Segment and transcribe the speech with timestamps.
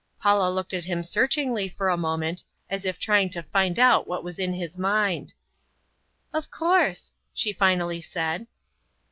[0.19, 4.23] Paula looked at him searchingly for a moment, as if trying to find out what
[4.23, 5.35] was in his mind.
[6.33, 8.47] "Of course!" she finally said.